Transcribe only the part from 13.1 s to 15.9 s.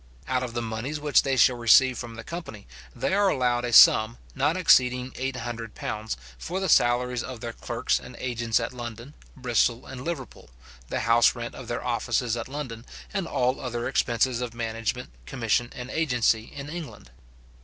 and all other expenses of management, commission,